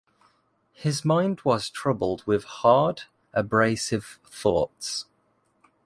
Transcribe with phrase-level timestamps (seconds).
[0.73, 3.03] His mind was troubled with hard,
[3.33, 5.05] abrasive thoughts.